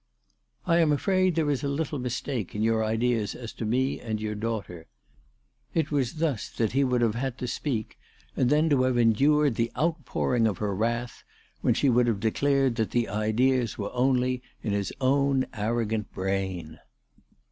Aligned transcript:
"I 0.65 0.79
am 0.79 0.91
afraid 0.91 1.35
there 1.35 1.51
is 1.51 1.63
a 1.63 1.67
little 1.67 1.99
mistake 1.99 2.55
in 2.55 2.63
your 2.63 2.83
ideas 2.83 3.35
as 3.35 3.53
to 3.53 3.65
me 3.65 3.99
and 3.99 4.19
your 4.19 4.33
daughter." 4.33 4.87
It 5.75 5.91
was 5.91 6.15
thus 6.15 6.49
that 6.49 6.71
he 6.71 6.83
would 6.83 7.01
have 7.01 7.13
had 7.13 7.37
to 7.37 7.47
speak, 7.47 7.99
and 8.35 8.49
then 8.49 8.67
to 8.71 8.81
have 8.81 8.97
endured 8.97 9.53
the 9.57 9.71
outpouring 9.77 10.47
of 10.47 10.57
her 10.57 10.73
wrath, 10.73 11.23
when 11.61 11.75
she 11.75 11.87
would 11.87 12.07
have 12.07 12.19
declared 12.19 12.77
that 12.77 12.89
the 12.89 13.09
ideas 13.09 13.77
were 13.77 13.93
only 13.93 14.41
in 14.63 14.73
his 14.73 14.91
own 14.99 15.45
arrogant 15.53 16.07
374 16.15 16.25
ALICE 16.25 16.45
DTJGDALE. 16.47 16.77
brain. 16.79 16.79